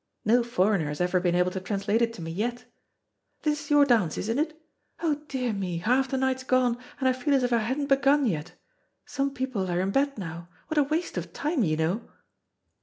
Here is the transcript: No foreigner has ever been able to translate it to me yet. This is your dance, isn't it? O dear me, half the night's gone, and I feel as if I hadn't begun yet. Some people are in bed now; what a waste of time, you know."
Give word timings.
No 0.25 0.41
foreigner 0.41 0.87
has 0.87 0.99
ever 0.99 1.19
been 1.19 1.35
able 1.35 1.51
to 1.51 1.59
translate 1.59 2.01
it 2.01 2.11
to 2.13 2.23
me 2.23 2.31
yet. 2.31 2.65
This 3.43 3.65
is 3.65 3.69
your 3.69 3.85
dance, 3.85 4.17
isn't 4.17 4.39
it? 4.39 4.59
O 5.01 5.13
dear 5.27 5.53
me, 5.53 5.77
half 5.77 6.07
the 6.07 6.17
night's 6.17 6.43
gone, 6.43 6.79
and 6.99 7.07
I 7.07 7.13
feel 7.13 7.35
as 7.35 7.43
if 7.43 7.53
I 7.53 7.59
hadn't 7.59 7.85
begun 7.85 8.25
yet. 8.25 8.53
Some 9.05 9.31
people 9.31 9.69
are 9.69 9.79
in 9.79 9.91
bed 9.91 10.17
now; 10.17 10.49
what 10.69 10.79
a 10.79 10.83
waste 10.83 11.17
of 11.17 11.33
time, 11.33 11.63
you 11.63 11.77
know." 11.77 12.09